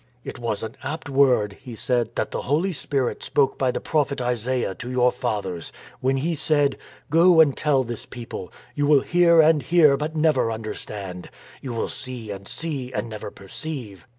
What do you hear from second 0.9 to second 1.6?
word,"